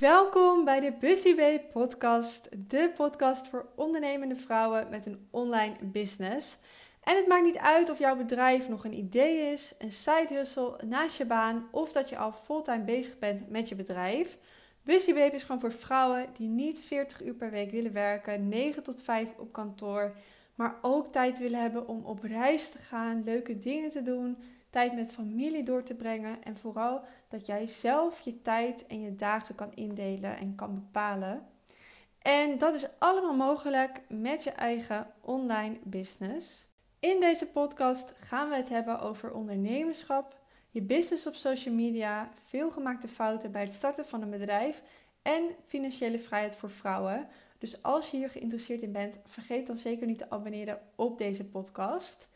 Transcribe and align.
Welkom 0.00 0.64
bij 0.64 0.80
de 0.80 0.92
Busy 0.92 1.34
Bee 1.34 1.60
podcast, 1.60 2.48
de 2.68 2.92
podcast 2.96 3.48
voor 3.48 3.66
ondernemende 3.76 4.36
vrouwen 4.36 4.86
met 4.90 5.06
een 5.06 5.26
online 5.30 5.76
business. 5.82 6.58
En 7.02 7.16
het 7.16 7.26
maakt 7.26 7.44
niet 7.44 7.56
uit 7.56 7.90
of 7.90 7.98
jouw 7.98 8.16
bedrijf 8.16 8.68
nog 8.68 8.84
een 8.84 8.98
idee 8.98 9.52
is, 9.52 9.74
een 9.78 9.92
side 9.92 10.26
hustle 10.28 10.76
naast 10.86 11.16
je 11.16 11.24
baan 11.24 11.68
of 11.70 11.92
dat 11.92 12.08
je 12.08 12.16
al 12.16 12.32
fulltime 12.32 12.84
bezig 12.84 13.18
bent 13.18 13.50
met 13.50 13.68
je 13.68 13.74
bedrijf. 13.74 14.38
Busy 14.82 15.14
Babe 15.14 15.34
is 15.34 15.42
gewoon 15.42 15.60
voor 15.60 15.72
vrouwen 15.72 16.26
die 16.36 16.48
niet 16.48 16.78
40 16.78 17.22
uur 17.22 17.34
per 17.34 17.50
week 17.50 17.70
willen 17.70 17.92
werken, 17.92 18.48
9 18.48 18.82
tot 18.82 19.02
5 19.02 19.28
op 19.38 19.52
kantoor, 19.52 20.16
maar 20.54 20.78
ook 20.82 21.12
tijd 21.12 21.38
willen 21.38 21.60
hebben 21.60 21.88
om 21.88 22.04
op 22.04 22.22
reis 22.22 22.70
te 22.70 22.78
gaan, 22.78 23.24
leuke 23.24 23.58
dingen 23.58 23.90
te 23.90 24.02
doen, 24.02 24.38
tijd 24.70 24.94
met 24.94 25.12
familie 25.12 25.62
door 25.62 25.82
te 25.82 25.94
brengen 25.94 26.42
en 26.44 26.56
vooral 26.56 27.00
dat 27.28 27.46
jij 27.46 27.66
zelf 27.66 28.20
je 28.20 28.40
tijd 28.42 28.86
en 28.86 29.00
je 29.00 29.14
dagen 29.14 29.54
kan 29.54 29.72
indelen 29.74 30.36
en 30.36 30.54
kan 30.54 30.74
bepalen. 30.74 31.46
En 32.22 32.58
dat 32.58 32.74
is 32.74 32.98
allemaal 32.98 33.36
mogelijk 33.36 34.00
met 34.08 34.44
je 34.44 34.50
eigen 34.50 35.06
online 35.20 35.78
business. 35.82 36.66
In 36.98 37.20
deze 37.20 37.46
podcast 37.46 38.12
gaan 38.16 38.48
we 38.48 38.56
het 38.56 38.68
hebben 38.68 39.00
over 39.00 39.32
ondernemerschap, 39.32 40.38
je 40.70 40.82
business 40.82 41.26
op 41.26 41.34
social 41.34 41.74
media, 41.74 42.30
veelgemaakte 42.46 43.08
fouten 43.08 43.52
bij 43.52 43.62
het 43.62 43.72
starten 43.72 44.06
van 44.06 44.22
een 44.22 44.30
bedrijf 44.30 44.82
en 45.22 45.42
financiële 45.66 46.18
vrijheid 46.18 46.56
voor 46.56 46.70
vrouwen. 46.70 47.28
Dus 47.58 47.82
als 47.82 48.10
je 48.10 48.16
hier 48.16 48.30
geïnteresseerd 48.30 48.82
in 48.82 48.92
bent, 48.92 49.18
vergeet 49.26 49.66
dan 49.66 49.76
zeker 49.76 50.06
niet 50.06 50.18
te 50.18 50.30
abonneren 50.30 50.80
op 50.94 51.18
deze 51.18 51.48
podcast. 51.48 52.28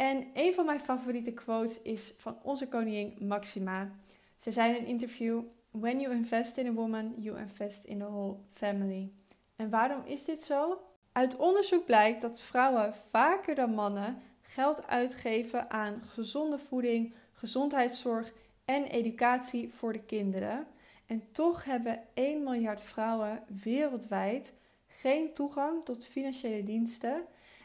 En 0.00 0.26
een 0.34 0.52
van 0.52 0.64
mijn 0.64 0.80
favoriete 0.80 1.32
quotes 1.32 1.82
is 1.82 2.14
van 2.18 2.38
onze 2.42 2.68
koningin 2.68 3.16
Maxima. 3.18 3.90
Ze 4.36 4.50
zei 4.50 4.74
in 4.74 4.82
een 4.82 4.88
interview: 4.88 5.42
When 5.70 6.00
you 6.00 6.14
invest 6.14 6.56
in 6.56 6.66
a 6.66 6.72
woman, 6.72 7.14
you 7.16 7.38
invest 7.38 7.84
in 7.84 7.98
the 7.98 8.04
whole 8.04 8.36
family. 8.52 9.10
En 9.56 9.70
waarom 9.70 10.02
is 10.04 10.24
dit 10.24 10.42
zo? 10.42 10.80
Uit 11.12 11.36
onderzoek 11.36 11.84
blijkt 11.84 12.20
dat 12.20 12.40
vrouwen 12.40 12.94
vaker 13.10 13.54
dan 13.54 13.74
mannen 13.74 14.22
geld 14.42 14.86
uitgeven 14.86 15.70
aan 15.70 16.02
gezonde 16.04 16.58
voeding, 16.58 17.14
gezondheidszorg 17.32 18.32
en 18.64 18.84
educatie 18.84 19.72
voor 19.74 19.92
de 19.92 20.02
kinderen. 20.02 20.66
En 21.06 21.22
toch 21.32 21.64
hebben 21.64 22.00
1 22.14 22.42
miljard 22.42 22.82
vrouwen 22.82 23.42
wereldwijd 23.62 24.52
geen 24.86 25.32
toegang 25.32 25.84
tot 25.84 26.06
financiële 26.06 26.64
diensten 26.64 27.24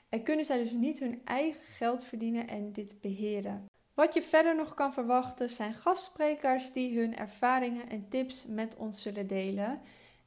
en 0.10 0.24
kunnen 0.24 0.46
zij 0.46 0.58
dus 0.58 0.72
niet 0.72 1.00
hun 1.00 1.22
eigen 1.26 1.64
geld 1.64 2.04
verdienen 2.04 2.48
en 2.48 2.72
dit 2.72 3.02
beheren. 3.02 3.66
Wat 3.94 4.14
je 4.14 4.22
verder 4.22 4.56
nog 4.56 4.74
kan 4.74 4.94
verwachten 4.94 5.50
zijn 5.50 5.74
gastsprekers 5.74 6.72
die 6.72 7.00
hun 7.00 7.18
ervaringen 7.18 7.90
en 7.90 8.10
tips 8.10 8.46
met 8.48 8.76
ons 8.76 9.02
zullen 9.02 9.28
delen. 9.28 9.82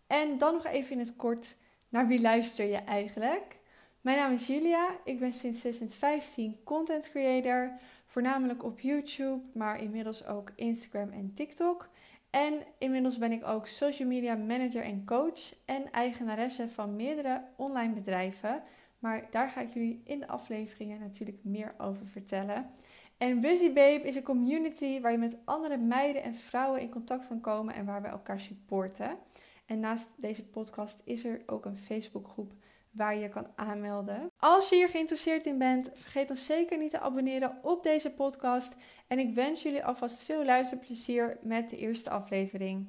En 0.06 0.38
dan 0.38 0.54
nog 0.54 0.66
even 0.66 0.92
in 0.92 0.98
het 0.98 1.16
kort, 1.16 1.56
naar 1.88 2.06
wie 2.06 2.20
luister 2.20 2.66
je 2.66 2.76
eigenlijk? 2.76 3.58
Mijn 4.00 4.16
naam 4.16 4.32
is 4.32 4.46
Julia, 4.46 4.88
ik 5.04 5.18
ben 5.18 5.32
sinds 5.32 5.60
2015 5.60 6.60
content 6.64 7.10
creator, 7.10 7.72
voornamelijk 8.06 8.64
op 8.64 8.80
YouTube, 8.80 9.40
maar 9.54 9.82
inmiddels 9.82 10.26
ook 10.26 10.52
Instagram 10.54 11.10
en 11.10 11.34
TikTok. 11.34 11.88
En 12.30 12.62
inmiddels 12.78 13.18
ben 13.18 13.32
ik 13.32 13.46
ook 13.46 13.66
social 13.66 14.08
media 14.08 14.34
manager 14.34 14.82
en 14.82 15.04
coach 15.04 15.54
en 15.64 15.92
eigenaresse 15.92 16.70
van 16.70 16.96
meerdere 16.96 17.42
online 17.56 17.92
bedrijven. 17.92 18.62
Maar 18.98 19.26
daar 19.30 19.48
ga 19.48 19.60
ik 19.60 19.74
jullie 19.74 20.02
in 20.04 20.20
de 20.20 20.28
afleveringen 20.28 21.00
natuurlijk 21.00 21.38
meer 21.42 21.74
over 21.78 22.06
vertellen. 22.06 22.70
En 23.18 23.40
Busy 23.40 23.72
Babe 23.72 24.02
is 24.02 24.16
een 24.16 24.22
community 24.22 25.00
waar 25.00 25.12
je 25.12 25.18
met 25.18 25.36
andere 25.44 25.76
meiden 25.76 26.22
en 26.22 26.34
vrouwen 26.34 26.80
in 26.80 26.90
contact 26.90 27.28
kan 27.28 27.40
komen 27.40 27.74
en 27.74 27.84
waar 27.84 28.02
we 28.02 28.08
elkaar 28.08 28.40
supporten. 28.40 29.18
En 29.66 29.80
naast 29.80 30.10
deze 30.16 30.48
podcast 30.48 31.02
is 31.04 31.24
er 31.24 31.42
ook 31.46 31.64
een 31.64 31.78
Facebookgroep 31.78 32.52
waar 32.90 33.16
je 33.16 33.28
kan 33.28 33.46
aanmelden. 33.54 34.30
Als 34.36 34.68
je 34.68 34.74
hier 34.74 34.88
geïnteresseerd 34.88 35.46
in 35.46 35.58
bent, 35.58 35.90
vergeet 35.94 36.28
dan 36.28 36.36
zeker 36.36 36.78
niet 36.78 36.90
te 36.90 37.00
abonneren 37.00 37.58
op 37.62 37.82
deze 37.82 38.10
podcast. 38.10 38.76
En 39.06 39.18
ik 39.18 39.34
wens 39.34 39.62
jullie 39.62 39.84
alvast 39.84 40.20
veel 40.20 40.44
luisterplezier 40.44 41.38
met 41.42 41.70
de 41.70 41.76
eerste 41.76 42.10
aflevering. 42.10 42.86